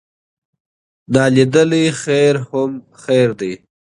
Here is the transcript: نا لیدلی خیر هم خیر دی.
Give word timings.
نا 1.13 1.23
لیدلی 1.33 1.85
خیر 2.01 2.35
هم 2.49 2.71
خیر 3.03 3.29
دی. 3.39 3.51